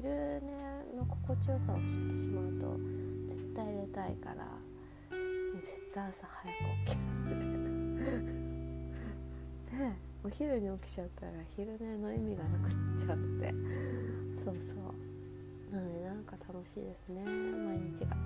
[0.00, 2.78] 昼寝の心地よさを知ってしまうと
[3.26, 4.46] 絶対寝たいから
[5.56, 7.48] 絶対朝早く起きるみたい
[9.82, 13.52] なでお昼に起きちゃったら昼寝の意味がなくなっちゃって。
[14.36, 15.74] そうそう。
[15.74, 18.16] なのでなんか楽しいですね毎日が。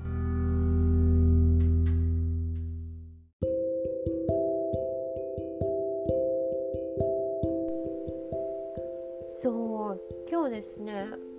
[9.40, 10.00] そう
[10.30, 11.31] 今日ですね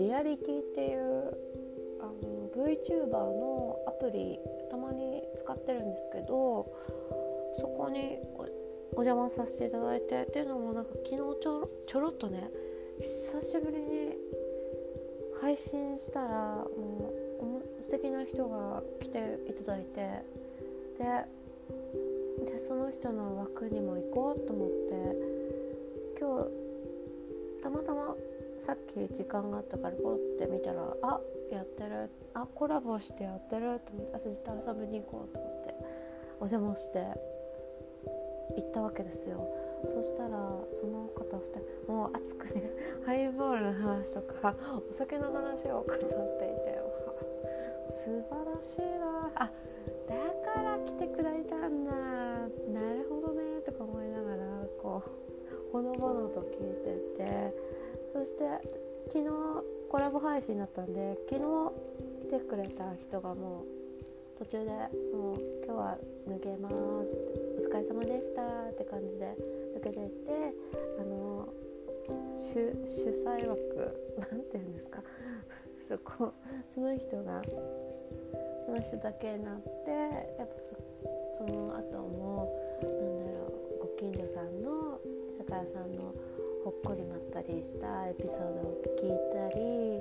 [0.00, 1.36] リアリティっていう
[2.00, 4.38] あの VTuber のアプリ
[4.70, 6.72] たまに使ってるんですけど
[7.58, 8.18] そこに
[8.96, 12.48] お邪魔させていただいてっていうのもなんか昨日ちょちょろっとね
[12.98, 14.16] 久しぶりに
[15.38, 17.12] 配信したらも
[17.80, 19.96] う素敵な人が来ていただいて
[20.98, 28.16] ででその人の枠にも行こうと思って今日たまたま
[28.60, 32.10] さっき時間があったからポロって見たらあやってる。
[32.34, 35.74] あコラボしてやってると思って明日遊びに行こうと思って
[36.40, 36.98] お邪魔して
[38.56, 39.48] 行ったわけですよ。
[39.86, 40.28] そしたら
[40.70, 41.40] その方2
[41.86, 42.70] 人もう熱くね
[43.06, 44.54] ハイボールの話とか
[44.90, 46.78] お酒の話を語っていて
[47.90, 49.30] 素晴らしいな。
[49.36, 49.50] あ
[50.06, 50.14] だ
[50.54, 51.92] から来てくれたんだ。
[51.92, 54.44] なるほどねとか思いながら
[54.82, 57.54] こうほのぼのと聞いてて
[58.12, 58.44] そして
[59.08, 59.30] 昨日
[59.88, 61.40] コラボ配信だったんで昨日
[62.26, 64.70] 来てくれた人がもう途中で
[65.14, 66.74] もう今日は抜けます。
[66.74, 69.36] お疲れ様でしたって感じで
[69.76, 70.54] 抜けていって
[70.98, 71.48] あの
[72.34, 75.02] 主主催枠 なんて言うんですか。
[75.86, 76.32] そこ
[76.74, 77.42] その人が
[78.64, 80.46] その人だけになってやっぱ
[81.36, 82.48] その後も
[82.82, 84.98] なんだろうご近所さんの
[85.34, 86.14] 居酒屋さんの
[86.70, 89.98] ほっこりまったりしたエピソードを聞いたり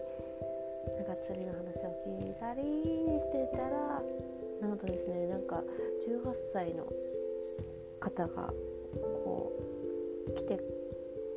[0.93, 2.61] なんか釣りの話を聞いたり
[3.17, 4.03] してたら
[4.61, 5.63] なんとですねなんか
[6.05, 6.85] 18歳の
[7.99, 8.53] 方が
[9.01, 9.51] こ
[10.29, 10.59] う来て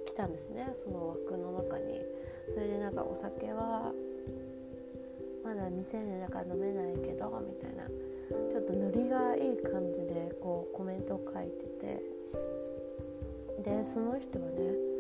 [0.05, 2.03] 来たんですねその枠の中に。
[2.53, 3.91] それでなんかお酒は
[5.43, 7.89] まだ未成年だから飲めないけどみたいな。
[8.53, 12.03] ちょっとノリがいい感じでこうコメントを書いてて。
[13.63, 14.92] でその人はね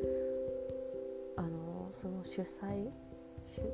[1.92, 2.88] その主催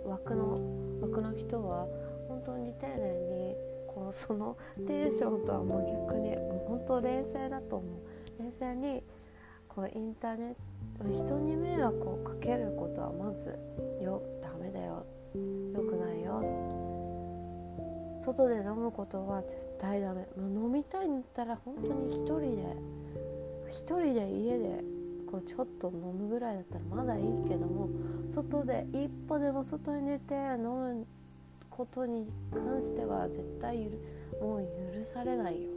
[0.05, 0.59] 枠の
[1.01, 1.87] 枠の人は
[2.29, 3.55] 本当に丁寧に
[3.87, 4.57] こうその
[4.87, 8.43] テンションとは真逆にもう本当冷静だと思う。
[8.43, 9.03] 冷静に
[9.69, 10.55] こうインターネッ
[10.99, 13.57] ト人に迷惑をかけることはまず
[14.03, 15.07] よダメだよ。
[15.73, 16.43] よくないよ。
[18.21, 20.27] 外で飲むことは絶対ダメ。
[20.37, 22.77] もう飲みたいんだったら本当に一人で
[23.69, 24.83] 一人で家で
[25.31, 27.91] こうちょっと飲むぐらいだったらまだいいけども
[28.29, 31.07] 外で一歩でも外に出て飲む
[31.69, 33.91] ことに関しては絶対
[34.41, 35.69] もう許されないよ。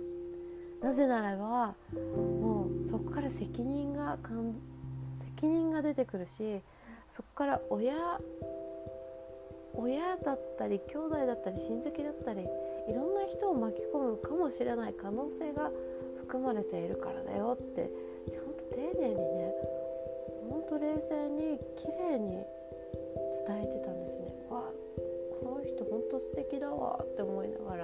[0.82, 4.18] なぜならばもうそこから責任が
[5.38, 6.62] 責任が出てくるし
[7.08, 7.94] そこから親
[9.74, 15.70] 親だったり兄弟だったり親戚だったりいろんな人を巻き込むかもしれない可能性が
[16.32, 17.90] 含まれているからだよって
[18.32, 19.52] ちゃんと丁寧にね
[20.50, 24.34] ほんと冷静に綺麗に伝えてたんですね。
[24.50, 24.64] わ
[25.42, 27.84] この人ほんと素敵だわって思いながら。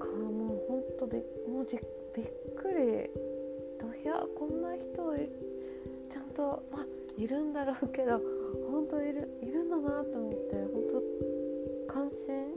[0.00, 1.78] かもうほんとびもうじ
[2.12, 2.26] びっ
[2.56, 3.10] くり。
[3.78, 4.86] どひゃこんな人
[6.10, 6.84] ちゃんとま
[7.18, 8.20] いるんだろうけど
[8.70, 10.82] 本当いるいるんだなと思って本
[11.86, 12.52] 当関心。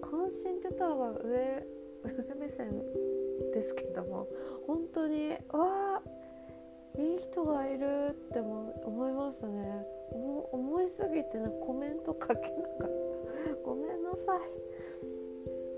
[0.00, 1.66] 関心って言ったら上
[2.04, 2.82] 上目線
[3.52, 4.28] ですけども
[4.66, 6.02] 本当にわあ
[6.98, 9.86] いい人がいるって思いましたね。
[10.12, 12.44] 思いすぎてなコメント書けなかっ
[12.78, 12.88] た。
[13.64, 14.40] ごめんなさい。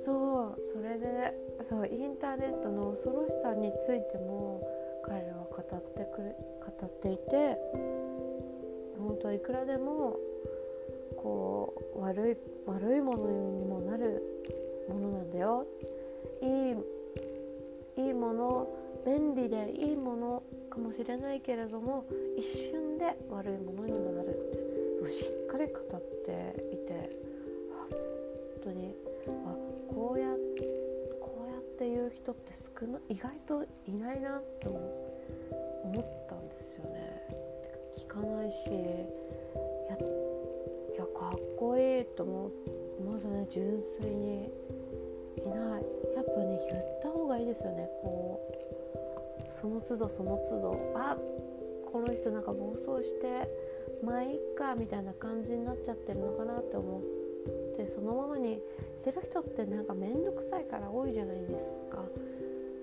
[0.05, 1.33] そうそれで
[1.71, 4.61] そうインターネットの恐ろしさについても
[5.07, 7.57] 彼らは語ってくれ語っていて
[8.99, 10.17] 本当いくらでも
[11.17, 14.23] こう悪い悪いものにもなる
[14.89, 15.67] ものなんだよ。
[16.43, 16.77] いい
[17.97, 18.69] いいもの
[19.07, 22.05] 便利でいいものかもしれないけれども
[22.37, 27.11] 一瞬で悪いものにもなるってしっかり語っていて
[27.91, 27.91] 本
[28.63, 28.95] 当に
[29.47, 29.57] あ
[29.89, 30.29] こうや
[31.21, 37.45] こうやって言う人って少な意外といないなと思ったんですよね。
[37.97, 42.53] 聞かないしやいやかっこいいと思う
[43.05, 44.51] まずね純粋に
[45.45, 45.83] いない。
[46.17, 47.89] やっぱね言った方がいいですよね。
[48.03, 48.41] こ
[49.51, 50.93] うその都度その都度。
[50.97, 51.17] あ
[51.91, 53.49] この人なんか暴走して
[54.03, 58.59] まあいっかみたいな感じになっちゃってるのかなって思ってそのままに
[58.97, 62.05] してる人ってなんか面倒くさいから多いじゃないですか。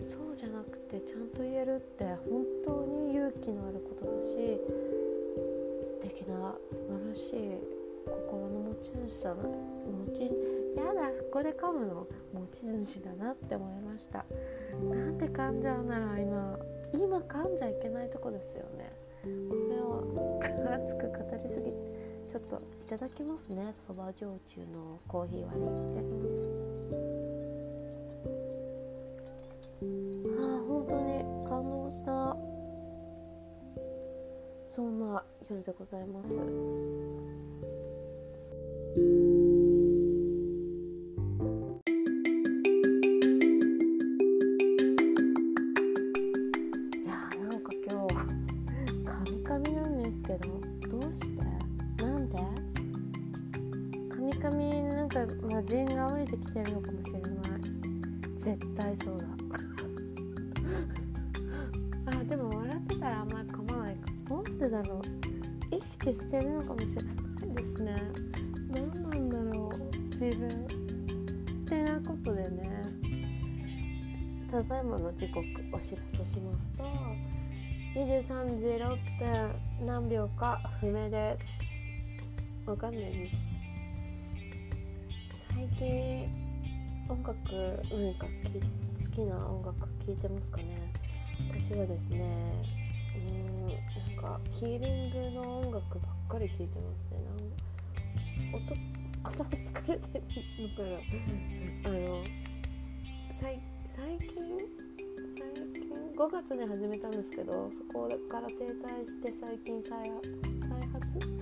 [0.02, 4.60] そうじゃなくてちゃんと言えるって本当に勇気のあることだし
[5.84, 10.24] 素敵な素晴らしい心の持ち主だな持ち
[10.76, 14.26] やだそこで噛むの持ち主だなって思いました。
[14.90, 16.58] なんで噛んじゃうなら今
[16.94, 18.92] 今噛んじゃいけないとこですよね。
[19.24, 19.28] こ
[19.70, 20.40] れを
[20.74, 21.14] 熱く語
[21.44, 21.72] りすぎ
[22.32, 23.74] ちょっといただきますね。
[23.76, 26.50] そば焼酎のコーヒー割りいただきます。
[30.40, 32.36] ああ本当に感動した。
[34.74, 36.30] そんな夜でございます。
[55.14, 57.32] 魔人が降りてきてるのかもしれない。
[58.38, 59.28] 絶対そうだ。
[62.06, 63.96] あでも笑ってたらあんまり構わない。
[63.96, 65.02] かなんでだろ
[65.72, 67.96] う意識してるのかもしれないですね。
[68.70, 70.48] 何なんだろう自分。
[70.48, 70.50] っ
[71.68, 72.84] てなことでね。
[74.50, 76.84] ただいまの時刻お知らせしますと
[77.96, 78.88] 23時6
[79.20, 81.64] 分何秒か不明です。
[82.66, 83.41] わかんないです
[85.82, 86.30] 最近
[87.10, 87.34] 音楽
[87.90, 90.78] 何かき好きな音楽聴いてますかね？
[91.50, 92.24] 私はですね
[93.16, 97.18] うーんなんかヒーリングの音楽ばっかり聴いてますね。
[98.52, 98.76] なん音
[99.26, 100.24] 頭疲れてる
[100.70, 101.90] のかな？
[101.90, 102.24] あの
[103.42, 104.30] 最最近？
[105.36, 111.41] 最近？5月に始めたんですけどそこから停滞して最近再再発？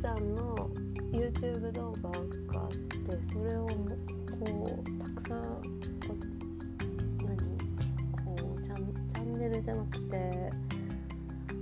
[0.00, 0.70] ちゃんの
[1.12, 3.74] YouTube 動画があってそれをこ
[4.86, 5.60] うたくさんこ
[6.08, 7.36] う何
[8.24, 10.50] こうチャンチャンネルじゃなくて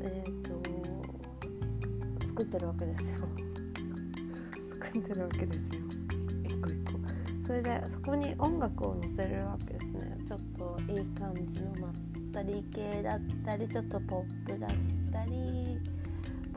[0.02, 0.62] えっ、と
[2.24, 3.18] 作ってるわけですよ。
[4.70, 5.82] 作ってるわけですよ。
[6.44, 7.44] 一個一個。
[7.44, 10.16] それでそこに音楽を載せるわけですね。
[10.28, 11.92] ちょっといい感じのまっ
[12.32, 15.07] たり系だったりちょっとポップだったり。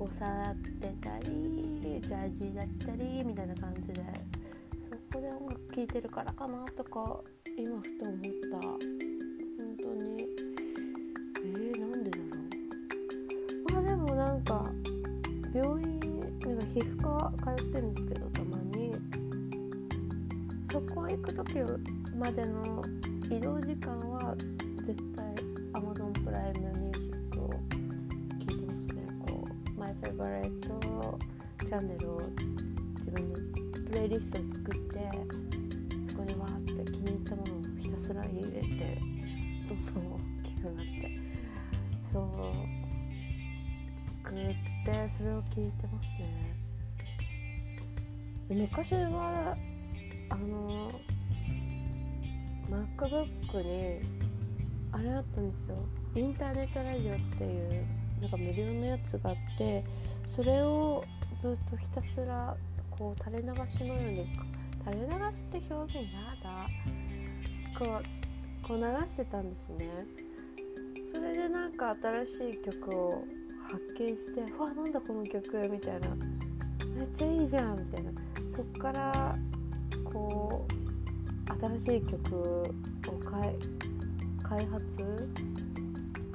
[0.02, 4.04] ボサってたりジャージーだったりみたいな感じで
[4.90, 7.20] そこで音楽聴いてるからかなとか
[7.56, 8.20] 今ふと思っ
[8.50, 8.68] た。
[8.68, 8.82] 本
[9.78, 10.26] 当に。
[11.38, 12.24] えー、なんでだろ
[13.70, 13.74] う。
[13.74, 14.66] まあでもなんか
[15.54, 18.96] 病院なんか皮膚科通ってるんですけどたまに。
[20.72, 21.54] そこ行く時
[22.18, 22.84] までの
[23.30, 24.36] 移動時間は
[24.84, 25.36] 絶対
[25.74, 26.91] Amazon プライムミ
[30.02, 31.20] フェイバレット
[31.60, 32.22] チャンネルを
[32.98, 35.12] 自分でプレイリストを作って
[36.10, 38.58] そこにわーって気に入ったものをひたすら入れて
[39.70, 41.20] どんどん大きくなって
[42.12, 42.82] そう
[44.24, 44.38] 作っ
[44.86, 46.56] てそれを聞いてますね。
[48.50, 49.56] 昔は
[50.30, 50.92] あの
[52.70, 54.00] MacBook に
[54.92, 55.76] あれあったんですよ。
[56.16, 57.86] インターネットラジオっていう
[58.22, 59.51] なんか無料のやつがあって
[60.26, 61.04] それを
[61.42, 62.56] ずっとひたすら
[62.90, 64.30] こう垂れ流しのように
[64.86, 66.68] 垂れ流しって表現やだ。
[67.78, 68.02] こ
[68.64, 69.90] うこう流してたんですね。
[71.14, 73.24] それでなんか新しい曲を
[73.64, 76.16] 発見して「わなんだこの曲」みたいな
[76.96, 78.12] 「めっちゃいいじゃん」みたいな。
[78.48, 79.36] そっから
[80.04, 82.64] こう新しい曲を
[83.24, 83.56] 開
[84.44, 85.30] 開発？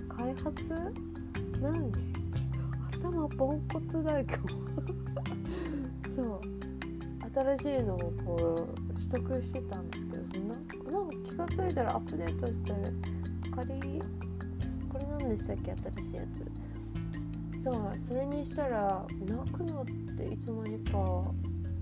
[0.08, 0.94] 開発？
[1.60, 1.92] 何
[3.10, 4.26] 頭ポンコツだよ。
[6.14, 6.40] そう。
[7.34, 12.94] 新しいのをこう取得してたんですけどなんかなんか気が付いたらアップデートしてる。
[13.54, 14.00] 仮
[14.90, 16.22] これ何でしたっけ新しいや
[17.56, 17.62] つ。
[17.62, 17.98] そう。
[17.98, 19.84] それにしたらなくなっ
[20.16, 21.24] ていつの間にか。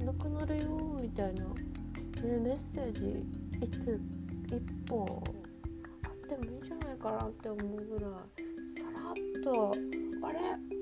[0.04, 1.50] なくなるよみたいな、ね、
[2.22, 3.24] メッセージ
[3.64, 3.98] いつ
[4.48, 5.22] 一本
[6.04, 8.10] あってもいいんじゃないかなって思うぐらい
[8.76, 9.72] さらっと
[10.26, 10.73] あれ？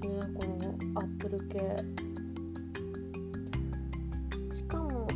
[0.00, 1.58] ですねこの Apple 系。
[4.54, 5.06] しかも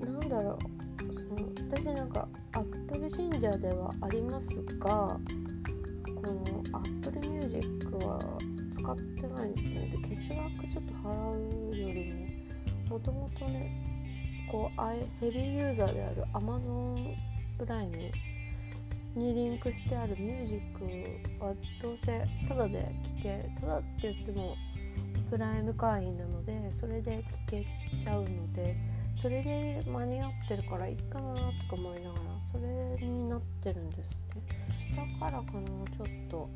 [0.00, 0.58] なんだろ
[1.00, 5.18] うその私なんかアップル信者ではありますが
[6.14, 6.44] この
[7.02, 7.66] Apple Music
[8.06, 8.38] は
[8.72, 9.88] 使ってないんですね。
[9.90, 12.26] で月額ちょっと払うよりも
[12.90, 13.82] もともとね
[14.50, 14.80] こう
[15.20, 17.14] ヘビーユーザーである Amazon
[17.58, 17.96] プライム
[19.16, 24.56] にリンクしてあるミュージクはどうせタダで聴けタダって言っても
[25.30, 27.66] プライム会員なのでそれで聴け
[28.02, 28.76] ちゃうので
[29.20, 34.42] それで間に合ってるからいいかなとか思いながらそれになってるんですね
[35.18, 36.48] だからかなちょっと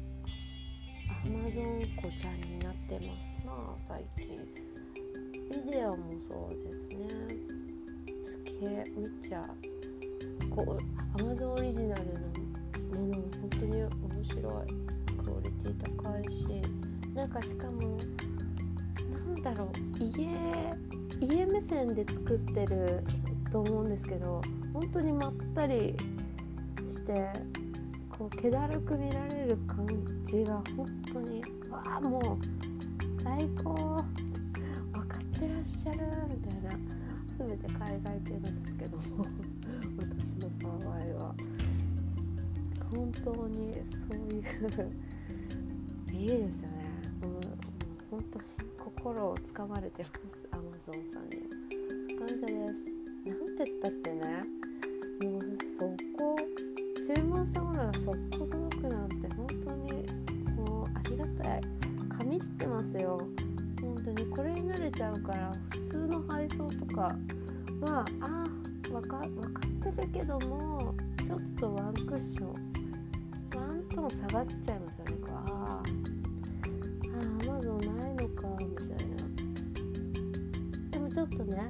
[1.25, 3.37] Amazon 子ちゃんになってます。
[3.45, 4.39] な最近。
[5.65, 7.09] ビデオもそうですね。
[8.23, 9.45] つけ見ちゃ
[10.49, 12.50] こう Amazon オリジナルの
[12.91, 14.91] もの本当に面白い
[15.23, 16.47] クオリティ高いし
[17.15, 17.99] なんかしかも
[19.35, 20.29] なんだろう家
[21.21, 23.05] 家目線で作ってる
[23.51, 24.41] と思うんですけど
[24.73, 25.95] 本当にまったり
[26.87, 27.31] して
[28.09, 29.87] こう気だるく見られる感
[30.25, 34.03] じが本当にわあもう最高
[34.93, 36.71] 分かってらっしゃるみたいな
[37.39, 38.99] 全て海外系なんですけど
[39.99, 41.35] 私の場合は。
[42.95, 44.43] 本当にそういう
[46.13, 46.85] いいですよね、
[47.23, 47.31] うん、
[48.11, 48.45] 本当に
[48.79, 50.49] 心をつかまれてます。
[50.53, 52.41] アマゾンさんに感謝で
[52.75, 52.91] す
[53.27, 54.61] なんて言ったってね。
[55.23, 56.37] もう速攻
[57.15, 60.07] 注文したものが速攻届くなんて本当に
[60.57, 61.61] もうありがたい
[62.09, 63.21] 神ってますよ
[63.83, 67.17] 本当にこれに慣れちゃうから普通の配送とか
[67.83, 68.45] はあ
[68.89, 70.95] 分か分かってるけども
[71.27, 72.60] ちょっとワンクッション。
[74.11, 75.83] 下がっちゃいますよねああ
[77.21, 79.21] アマゾンないのかみたいな。
[80.91, 81.69] でもちょっとね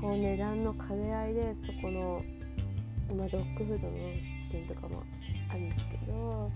[0.00, 2.22] こう値段の兼ね合いでそこの、
[3.16, 3.96] まあ、ドッグフードの
[4.50, 5.02] 件とかも
[5.50, 6.50] あるんですけど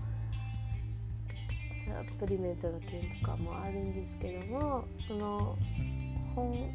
[1.85, 5.57] サプリメントの件とかもあるんですけどもその
[6.35, 6.71] 本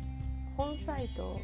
[0.56, 1.40] 本サイト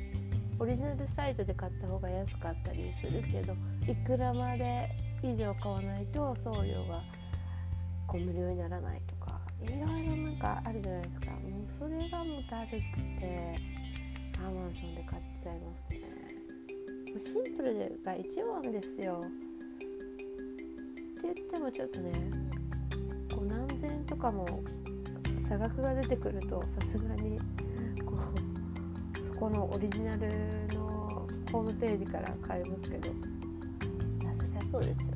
[0.58, 3.54] オリジナルサイトで買った方が安かったりするけど
[3.90, 4.90] いくらまで
[5.24, 7.02] 以上買わないと送料が
[8.06, 11.30] こう無料にならないとかいろいろなんかあるじゃないですか。
[11.30, 13.58] もうそれがもうだるくて
[14.38, 16.00] アマゾンで買っちゃいますね。
[17.08, 19.22] もうシンプルが一番ですよ。
[19.24, 19.28] っ
[21.22, 22.12] て言ってもちょっとね
[23.34, 24.46] こう何千円とかも
[25.38, 27.38] 差額が出てくるとさすがに
[28.04, 28.18] こ
[29.14, 30.28] うそこのオリジナル
[30.74, 33.10] のホームページから買いますけど。
[34.34, 35.13] そりゃそうですよ。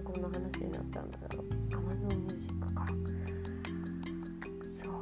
[0.00, 2.86] でこんな話になったんだろう Amazon Music か
[4.82, 4.92] そう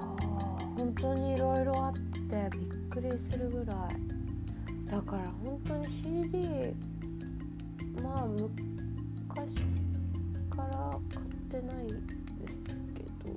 [0.77, 6.75] 本当にいろいろあってびっくりするぐらいだから本当に CD
[8.03, 9.61] まあ昔
[10.51, 11.87] から買ってない
[12.41, 13.33] ですけど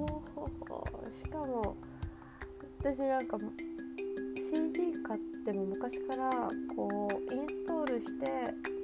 [0.00, 0.22] も
[1.06, 1.76] うしかも
[2.80, 3.36] 私なんか
[4.36, 8.26] CD 買っても昔からこうインストールして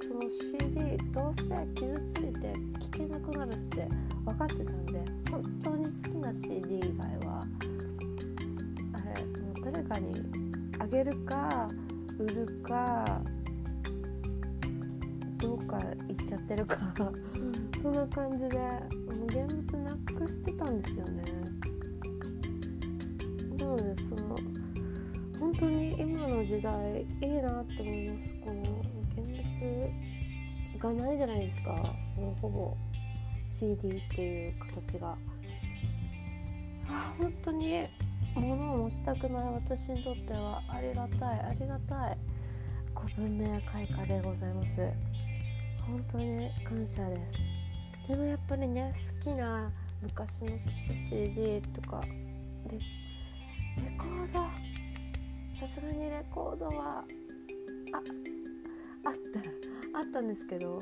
[0.01, 1.43] その CD どうせ
[1.75, 3.87] 傷ついて聴けなくなるって
[4.25, 7.45] 分かってたんで本当に好きな CD 以外は
[8.93, 10.23] あれもう誰かに
[10.79, 11.69] あげるか
[12.17, 13.21] 売るか
[15.37, 16.77] どうか行っちゃってるか
[17.83, 18.71] そんな感じでも
[19.21, 21.23] う現物なくしてたんですよね。
[23.57, 24.64] なのでその本
[25.59, 28.33] 当に今の時代いいなって思います。
[28.43, 28.61] この
[29.15, 29.27] 現
[30.79, 31.71] 物がないじゃないですか。
[32.17, 32.77] もうほぼ
[33.49, 35.17] CD っていう形が。
[37.17, 37.87] 本当に
[38.35, 39.53] 物を持ちたくない。
[39.53, 41.39] 私にとってはありがたい。
[41.39, 42.17] ありがたい。
[42.93, 44.77] ご文明開花でございます。
[45.85, 47.37] 本当に感謝です。
[48.07, 48.93] でもやっぱりね
[49.23, 49.71] 好きな
[50.01, 50.57] 昔の
[51.09, 52.01] CD とか
[52.69, 52.77] で
[53.77, 54.74] レコード
[55.65, 57.03] さすがにレコードは
[57.91, 59.13] ああっ
[59.93, 60.79] たあったんですけど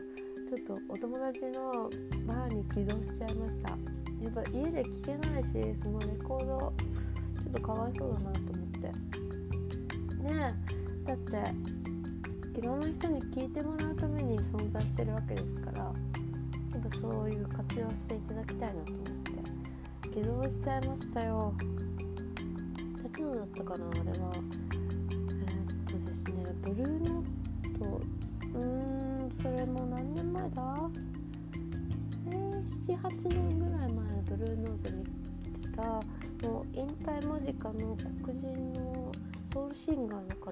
[0.50, 1.90] ちょっとお友達の
[2.28, 3.70] バーに起動しちゃいました。
[3.70, 3.78] や
[4.30, 6.74] っぱ家で聴けないしそのレコード
[7.42, 8.80] ちょっとかわいそうだなと思って。
[10.22, 10.54] ね
[11.06, 15.94] えだっていろんな人に聞いてもらうために存在してるわけですからやっ
[16.90, 19.06] ぱそういう活用していただきたいなと思っ
[20.04, 20.10] て。
[20.10, 21.54] 起動しちゃいましたよ。
[23.02, 24.63] 昨日だったかなあれは。
[26.32, 26.54] ね。
[26.62, 28.02] ブルーノート。
[28.56, 28.62] うー
[29.28, 30.90] んそれも何年前だ？
[32.28, 35.84] えー、78年ぐらい前のブルーノートに見てた。
[36.48, 39.12] もう引退間近の黒人の
[39.54, 40.52] ソウルシンガーの方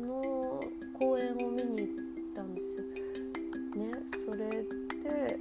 [0.00, 0.60] の
[0.98, 2.82] 公演を見に行ったんですよ。
[3.76, 3.92] ね
[4.26, 5.38] それで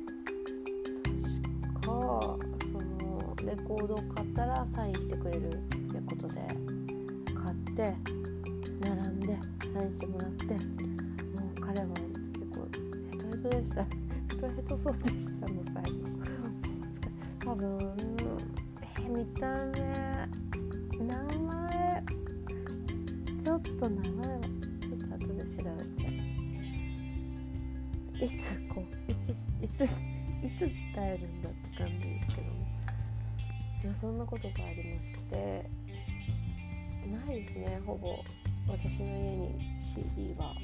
[1.04, 6.36] 確かそのレコードを買ったらサインしてくれるってことで
[7.34, 8.21] 買って。
[10.02, 10.60] してもらっても
[11.56, 12.02] う彼は結
[12.50, 12.68] 構
[13.12, 13.84] ヘトヘトでした。
[13.86, 13.92] ヘ
[14.36, 15.92] トヘトそうでしたもう最後。
[17.46, 17.80] 多分
[18.98, 19.74] え見た目
[21.06, 22.04] 名前
[23.40, 26.12] ちょっと名前はちょっと後で調べて。
[28.26, 29.34] いつこういつい
[29.70, 29.90] ついつ
[30.60, 32.66] 伝えるんだって感じですけども。
[33.84, 35.70] いやそんなことがありまして。
[37.08, 38.24] ないですねほぼ。
[38.84, 40.56] 私の家に CD は。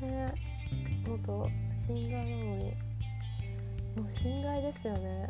[0.00, 0.32] ねえ。
[1.08, 2.64] 元シンガーなのに。
[3.96, 5.28] もう心外ですよね。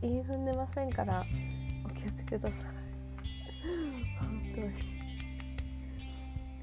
[0.00, 1.26] 韻踏んでませんから。
[1.84, 2.66] お気をつけください。
[4.18, 4.72] 本当に。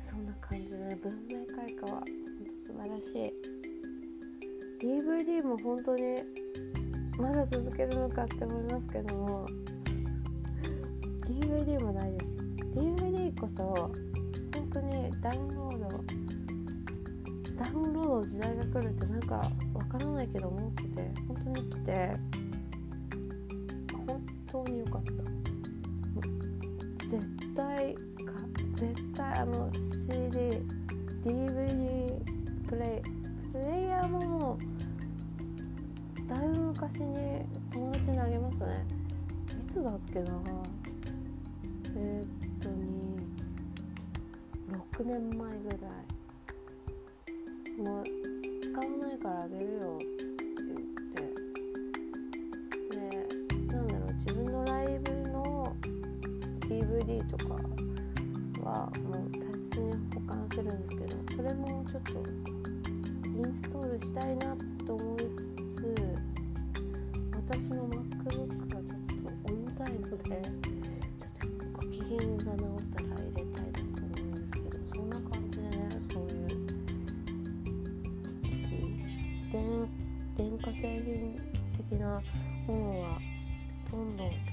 [0.01, 1.91] そんな感じでね文明開化は。
[1.91, 2.05] 本
[2.45, 3.33] 当素晴らしい。
[4.81, 6.23] DVD も本当に
[7.19, 9.45] まだ続けるのかって思いますけども。
[11.39, 12.25] DVD もないです。
[12.73, 13.93] DVD こそ本
[14.73, 15.87] 当にダウンロード
[17.55, 22.17] ダウンロード時代が来るってなんかわからないけど思ってて本当に来て
[24.07, 25.11] 本当に良かった。
[27.07, 27.25] 絶
[27.55, 28.01] 対か
[28.73, 30.65] 絶対あの CDDVD
[32.67, 33.01] プレイ
[33.51, 38.85] プレイヤーももうだいぶ昔に友達にあげましたね。
[39.61, 40.31] いつだっけな？
[41.99, 42.27] えー、っ
[42.61, 43.17] とに
[44.69, 45.81] 6年前ぐらい
[47.81, 48.03] もう
[48.61, 50.05] 使わないからあげるよって
[50.61, 52.99] 言ってで
[53.73, 55.75] なんだろう自分のライブの
[56.61, 57.55] DVD とか
[58.63, 62.13] はもう大切に保管してるんですけどそれもちょっと
[63.25, 64.55] インストールしたいな
[64.85, 65.23] と思い
[65.67, 65.95] つつ
[67.31, 68.99] 私の MacBook がちょっ
[69.45, 70.96] と重たいので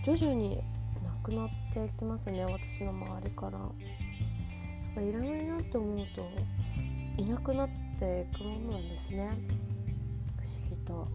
[0.05, 0.63] 徐々に
[1.03, 3.59] なくなっていきますね私の周りから。
[4.97, 6.29] やいらないなって思うと
[7.17, 9.31] いなくなっていくものなんですね。
[10.41, 10.93] 不思議と。
[10.93, 11.09] こ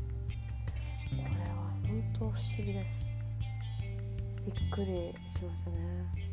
[1.15, 1.55] れは
[1.87, 3.09] 本当不思議です。
[4.45, 6.28] びっくりしましたね。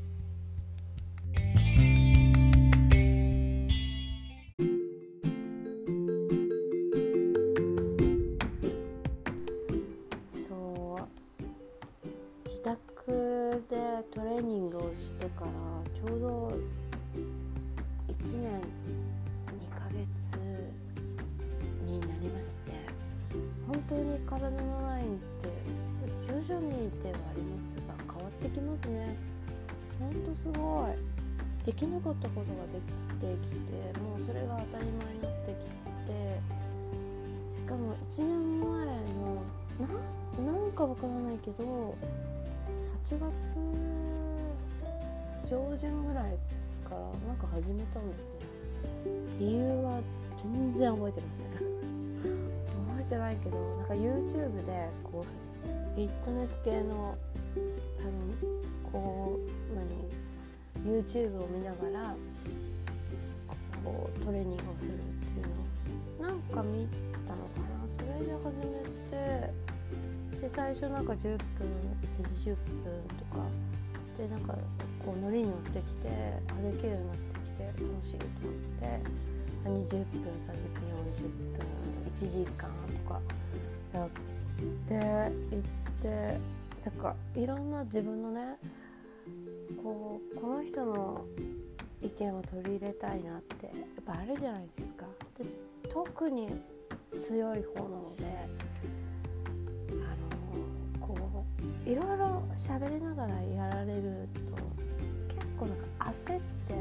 [40.77, 41.97] かわからないけど
[43.05, 43.23] 8月
[45.51, 46.37] 上旬ぐらい
[46.87, 48.35] からなんか始めたんですね
[49.41, 50.01] 理由は
[50.37, 51.47] 全然覚えてません。
[51.57, 55.29] 覚えてないけどなんか YouTube でこう
[55.95, 57.17] フィットネス系の
[58.01, 59.75] あのこう
[60.85, 62.15] 何 YouTube を見ながら
[63.83, 66.87] こうトレーニングをするっていうのをなんか見
[67.27, 67.77] たのかな。
[67.99, 69.66] それで始めて
[70.47, 71.39] で最初なんか10分
[72.03, 72.09] 1
[72.45, 72.57] 時10分
[73.19, 73.43] とか。
[74.17, 74.55] でなんか
[75.05, 76.09] こうノリに乗ってきて
[76.49, 79.27] あできるようになってきて楽しいと思って。
[79.67, 81.67] 20分30分40分
[82.15, 82.71] 1時間
[83.05, 83.21] とか
[83.93, 84.09] やっ
[84.87, 84.95] て
[85.57, 85.63] いっ
[86.01, 86.39] て
[86.85, 88.57] なんかいろんな自分のね
[89.83, 91.25] こうこの人の
[92.01, 93.75] 意見を取り入れたいなってやっ
[94.07, 95.07] ぱあるじゃないですか。
[95.35, 95.49] 私
[95.93, 96.49] 特に
[97.19, 98.66] 強い方なので
[101.87, 104.57] いろいろ喋りながらやられると
[105.33, 106.75] 結構なんか焦って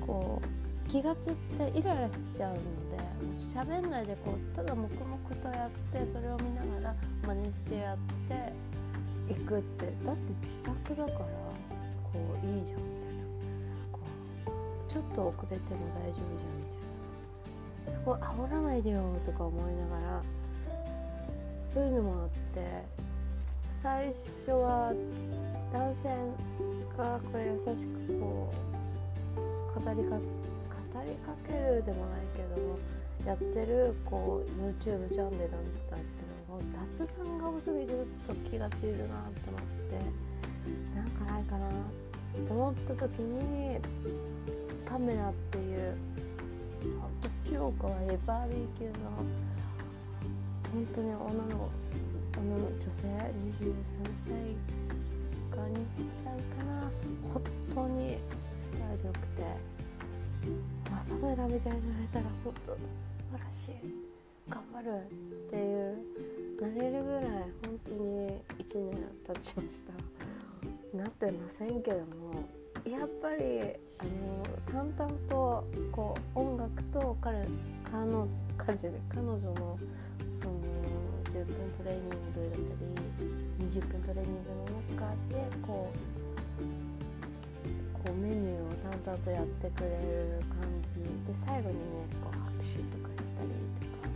[0.00, 3.02] こう気が散ってイライラしちゃうので
[3.36, 6.94] 喋んないでこうただ黙々とやってそれを見ながら
[7.26, 7.98] 真似してやっ
[9.28, 13.24] ていくってだって自宅だからこういいじゃんみたいな
[13.92, 14.00] こ
[14.46, 16.64] うちょっと遅れても大丈夫じゃんみ
[17.84, 18.18] たいなそこ
[18.48, 20.22] 煽らないでよとか思いながら
[21.66, 23.01] そういうのもあって
[23.82, 24.92] 最初は
[25.72, 26.08] 男性
[26.96, 28.54] がこう優しくこ
[29.36, 30.22] う語りか語
[31.02, 32.78] りかけるでもないけども
[33.26, 35.98] やってるこう YouTube チャンネルなんですけど
[36.54, 39.98] も雑談が多すぎてちょっと気が散るなと思って
[40.94, 41.68] なんかないかな
[42.46, 43.78] と思った時に
[44.88, 45.96] パメラっていう
[47.20, 47.94] どっちをかは
[48.26, 49.10] バーベキューの
[50.72, 52.01] 本当に女の女
[52.50, 53.08] の女性23
[54.24, 54.32] 歳
[55.50, 55.84] か2
[56.24, 56.90] 歳かな。
[57.32, 57.42] 本
[57.74, 58.18] 当に
[58.62, 59.42] スタイル良くて、
[60.90, 63.74] まあ、パメラみたいになれたら本当素晴らしい。
[64.48, 65.98] 頑張るっていう
[66.60, 67.24] なれるぐらい
[67.64, 69.92] 本当に1年経ちました。
[70.96, 72.48] なってませんけども
[72.84, 73.60] やっぱり
[73.98, 77.46] あの淡々とこう音楽と彼
[77.90, 78.76] 彼の彼
[79.08, 79.78] 彼女の
[80.34, 80.52] その
[81.32, 84.68] 10分トレーニングだったり20分トレーニングの
[85.00, 85.96] 中でこう
[88.04, 90.60] こうメニューを淡々とやってくれる感
[90.92, 94.12] じで最後にねこう拍手とかしたりとか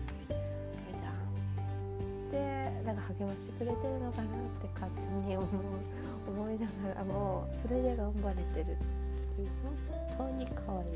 [2.33, 5.49] でなんか励ましてくれてるのかなって勝手に思う
[6.29, 8.79] 思いながらもそれで頑張れてるっ
[9.33, 10.93] ていう本当に可愛い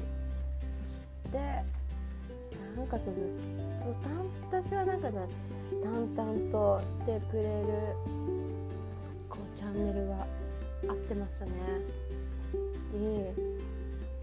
[0.77, 1.39] そして
[2.77, 3.15] なんかちょっ
[4.51, 5.27] と私はなんかね
[5.83, 7.97] 淡々としてくれる
[9.29, 10.27] こうチャンネルが
[10.89, 11.53] 合ってましたね。
[12.93, 13.35] で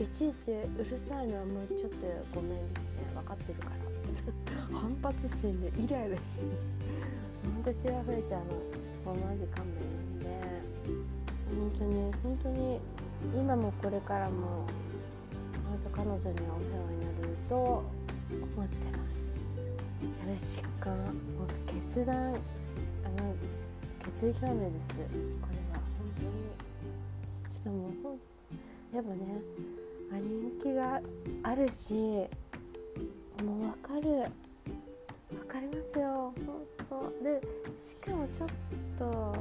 [0.04, 3.12] いちいちうるさいのはもうちょっとごめんですね。
[3.15, 3.70] 分かってるか
[4.72, 6.46] ら 反発心でイライラして。
[7.63, 8.54] 私はふえちゃんの。
[9.06, 10.28] もうマジ勘弁で。
[11.56, 12.80] 本当に本当に
[13.36, 14.65] 今もこれからも
[15.70, 18.97] まず彼女にはお世話になると思ってま
[20.36, 20.90] すやるしか
[21.68, 22.30] 決断あ
[23.22, 23.36] の
[24.04, 24.88] 決意表明です。
[24.90, 25.02] こ
[25.52, 26.30] れは本当に
[27.54, 29.18] しかもうやっぱね
[30.12, 31.02] 人気が
[31.44, 32.28] あるしも
[33.44, 34.32] う分かる。
[35.30, 36.34] 分かりますよ。
[36.46, 37.24] 本当。
[37.24, 37.42] で
[37.78, 38.50] しかもちょっ
[38.98, 39.36] と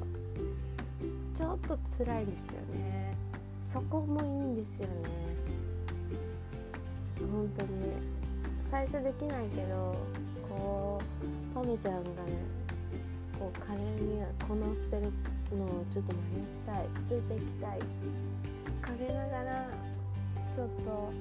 [1.36, 3.16] ちょっと辛いですよね。
[3.62, 4.94] そこもいいんですよね。
[7.20, 7.68] 本当に。
[8.60, 9.96] 最初できないけど
[10.56, 12.06] こうパメちゃんがね
[13.38, 15.12] こうカレーにこなせる
[15.56, 17.80] のをちょっと真似したいついていきたい
[18.82, 19.68] 陰ながら
[20.54, 21.12] ちょっと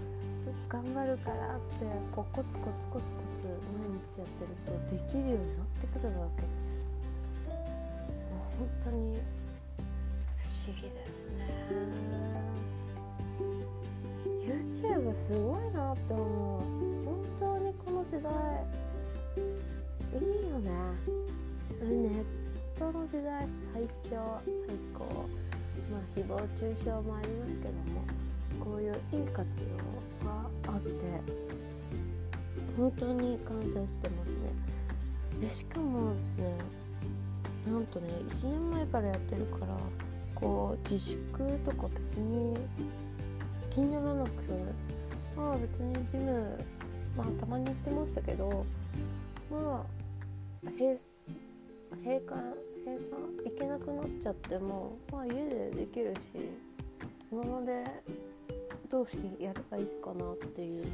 [0.70, 6.80] 頑張るからってこうコツコツコツコツ毎日やってるとできるようになってくるわけですよ。
[7.50, 9.20] もう本当に
[10.38, 11.44] 不思議ですね。
[14.46, 16.62] YouTube すごいなって思う。
[17.06, 18.32] 本当にこの時代
[19.38, 20.72] いいよね。
[21.82, 22.26] ネッ
[22.78, 25.26] トの時代最強最高。
[25.92, 28.02] まあ誹謗中傷もありますけども
[28.60, 29.48] こういういい活
[30.24, 30.90] 用があって
[32.78, 34.50] 本当に感謝してますね
[35.42, 36.52] でしかもですね
[37.68, 39.68] なんとね1年前からやってるから
[40.34, 41.20] こう自粛
[41.64, 42.58] とか別に
[43.70, 44.30] 気にならなく
[45.36, 46.64] まあ別にジム
[47.18, 48.66] まあたまに行ってましたけど
[49.52, 50.98] まあ閉
[52.04, 56.50] 閉館閉鎖行けなくなっちゃってもまあ家でできるし
[57.32, 57.86] 今まで
[58.90, 59.08] どう
[59.40, 60.86] やればいいかなっていう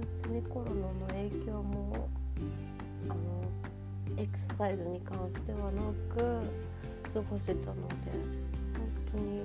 [0.00, 2.08] 別にコロナの影響も
[3.08, 3.42] あの
[4.16, 5.82] エクササイズに関してはな
[6.14, 6.18] く
[7.14, 7.94] 過ごせたので
[8.76, 9.42] 本当に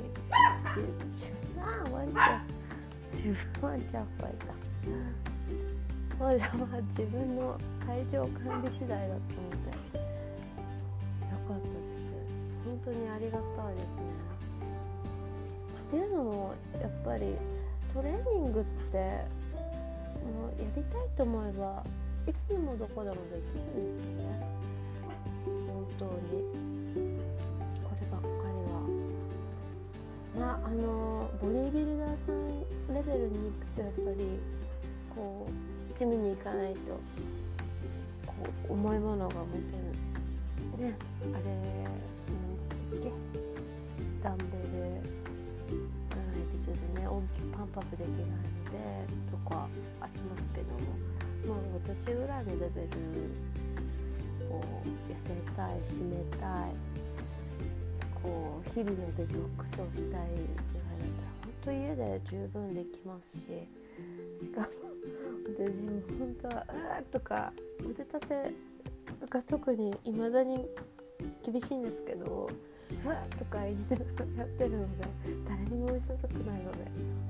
[1.12, 2.48] 自分あワンちゃん
[3.14, 3.28] 自
[3.60, 4.36] 分ワンちゃん吠え
[5.28, 5.33] た。
[6.24, 6.38] まあま
[6.78, 9.14] あ自分の体調管理次第だと思っ
[9.92, 10.04] てよ
[11.50, 12.14] かったです
[12.64, 14.04] 本当にありがたいですね
[15.88, 17.36] っていうのもやっぱり
[17.94, 19.26] トレーニングって
[20.24, 21.84] もうやりたいと思えば
[22.26, 24.24] いつでもどこでもできるんですよね
[25.68, 26.12] 本当に
[27.84, 28.34] こればっかり
[30.40, 32.62] はまああのボディービルダーさん
[32.96, 34.40] レベルに行くとやっぱり
[35.14, 35.52] こう
[36.04, 36.80] ジムに行かないと。
[38.28, 38.34] こ
[38.70, 39.72] う重いものが持て
[40.82, 40.98] るね。
[41.34, 41.44] あれ
[42.28, 43.08] 何でしたっけ？
[44.22, 44.50] ダンベル
[46.12, 48.76] がないとちょっとね大きくパンプアップできないので
[49.32, 49.70] とか
[50.02, 50.80] ありますけども。
[51.48, 52.90] まあ私ぐらいのレベル
[54.50, 56.76] こう痩せたい締めたい
[58.22, 63.48] こう日々のデトックスをしたいぐらいだったら本当家で十分できますし
[64.38, 64.68] しかも
[65.46, 68.54] 私も本当は「うわ!」とか腕立て
[69.30, 70.68] が特にいまだに
[71.44, 72.50] 厳しいんですけど
[73.06, 74.06] 「うわ!」とか言いなが
[74.38, 75.06] らやってるので
[75.48, 76.78] 誰にも見せたくないので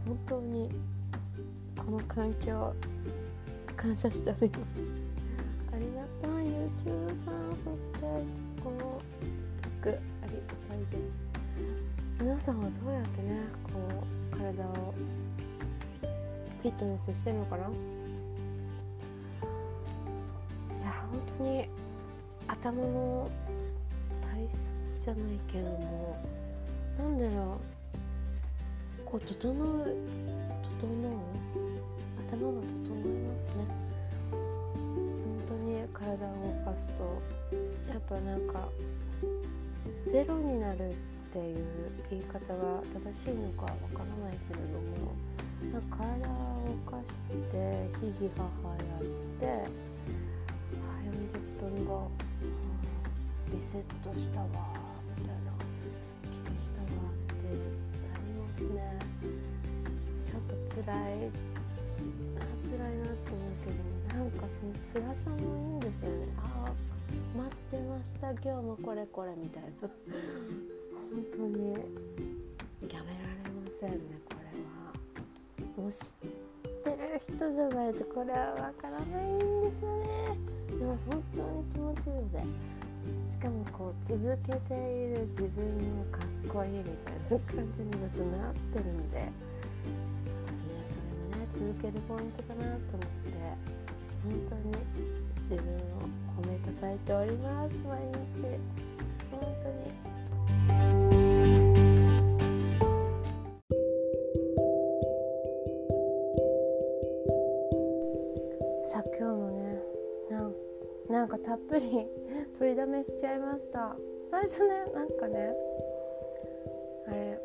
[0.05, 0.69] 本当に
[1.77, 2.73] この環境
[3.75, 4.63] 感謝しております
[5.73, 7.99] ありがたい YouTube さんそして
[8.63, 9.01] この
[9.81, 9.93] 企画あ
[10.27, 11.23] りがたいです
[12.21, 13.71] 皆さんはどうやってねこ
[14.31, 14.93] う体を
[16.61, 17.69] フィットネスしてるのかな？
[21.37, 21.67] 当に
[22.47, 23.29] 頭の
[24.21, 26.17] 体操じゃないけども
[26.97, 27.59] なんだろ
[29.01, 31.13] うこう整う整う
[32.29, 33.83] 頭が整いますね。
[34.31, 34.39] 本
[35.47, 36.29] 当に体を
[36.65, 37.21] 動かすと
[37.91, 38.69] やっぱなんか
[40.07, 40.93] ゼロになるっ
[41.31, 41.65] ていう
[42.09, 45.13] 言い方が正しいのかわからないけれども
[45.71, 47.13] なんか体を動かし
[47.51, 49.92] てヒヒハハやって
[51.73, 52.11] 分後
[53.51, 54.47] リセットしたわ
[55.17, 55.51] みたいな
[56.05, 58.99] すっきりしたわってなりますね。
[60.25, 60.95] ちょっと辛いあ
[62.63, 66.27] 辛いなって思うけどなんかその辛さもいいんですよね。
[66.37, 66.71] ああ
[67.37, 69.89] 待ってました今日もこれこれみたいな。
[71.13, 71.85] 本当にやめ
[72.89, 75.73] られませんねこれは。
[75.77, 76.42] もう知ってる
[77.29, 80.07] 人じゃないとこれはわからないんですよね。
[80.79, 82.43] でも本当に気持ちいいので。
[83.29, 85.65] しかもこう続けている自分
[85.97, 89.31] もかっこいいみたいな感じになってなってるんで。
[90.47, 93.83] 私ねそれもね続けるポイントかなと思って。
[94.23, 94.71] 本当に
[95.39, 96.07] 自分を
[96.41, 98.57] 褒めたたいております毎日。
[99.31, 99.69] 本当
[100.09, 100.12] に。
[111.53, 112.07] たっぷり
[112.57, 113.95] 取りだめしちゃいました。
[114.31, 115.53] 最初ねなんかね
[117.05, 117.37] あれ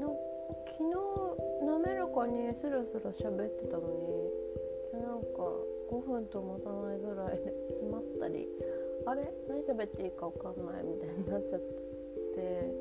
[0.00, 0.20] もう
[0.64, 4.32] 昨日滑らかにスラスラ喋ってたのに
[4.94, 5.44] なんか
[5.92, 8.48] 5分と持たないぐらいで詰まったり
[9.04, 12.74] あれ何喋っていいか分かんないみたいになっちゃって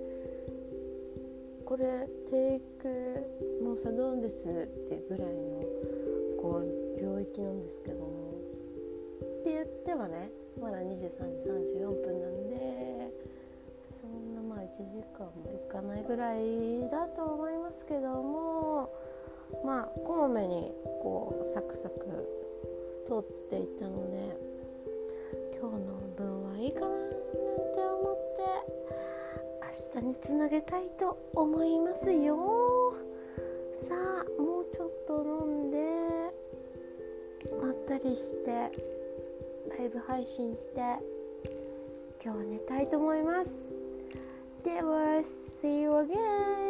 [1.66, 4.52] これテイクもうサドンですっ
[4.88, 5.62] てぐらいの
[6.42, 7.98] こう領域なんですけど
[9.42, 13.10] って言ってはねまだ23時34分なんで
[14.02, 18.90] そんなまあ1時間もいかないぐらいだと思いますけども
[19.64, 22.06] まあこまめにこうサクサク
[23.06, 24.38] 通っていったので
[25.60, 27.16] 今日の分はいいかななんて
[27.82, 32.38] 思って明日につなげたいと思いますよ。
[33.74, 35.80] さあもうちょっと飲んで
[37.62, 38.72] まったりして
[39.80, 40.82] ライブ配信して
[42.22, 43.80] 今日は寝たいと思います。
[44.62, 46.69] では See you again!